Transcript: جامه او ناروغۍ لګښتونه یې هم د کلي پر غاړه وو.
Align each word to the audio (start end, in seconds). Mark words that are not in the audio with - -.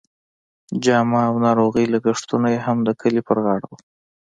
جامه 0.83 1.19
او 1.29 1.35
ناروغۍ 1.45 1.85
لګښتونه 1.93 2.47
یې 2.53 2.59
هم 2.65 2.77
د 2.87 2.89
کلي 3.01 3.21
پر 3.27 3.37
غاړه 3.45 3.65
وو. 3.69 3.77